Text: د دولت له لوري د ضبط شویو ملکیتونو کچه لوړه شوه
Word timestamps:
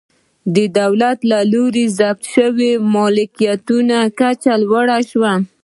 د 0.55 0.57
دولت 0.79 1.17
له 1.31 1.39
لوري 1.53 1.85
د 1.89 1.93
ضبط 1.97 2.23
شویو 2.33 2.83
ملکیتونو 2.95 3.99
کچه 4.19 4.53
لوړه 4.63 4.97
شوه 5.09 5.33